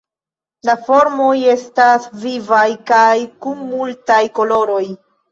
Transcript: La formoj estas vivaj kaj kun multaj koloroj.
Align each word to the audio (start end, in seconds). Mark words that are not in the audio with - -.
La 0.67 0.73
formoj 0.85 1.33
estas 1.51 2.07
vivaj 2.23 2.63
kaj 2.91 3.11
kun 3.47 3.61
multaj 3.75 4.17
koloroj. 4.39 4.81